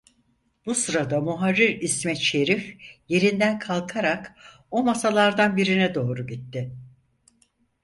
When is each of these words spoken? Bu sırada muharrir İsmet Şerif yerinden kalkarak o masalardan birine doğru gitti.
Bu 0.65 0.75
sırada 0.75 1.19
muharrir 1.21 1.81
İsmet 1.81 2.17
Şerif 2.17 2.77
yerinden 3.09 3.59
kalkarak 3.59 4.35
o 4.71 4.83
masalardan 4.83 5.57
birine 5.57 5.95
doğru 5.95 6.27
gitti. 6.27 6.75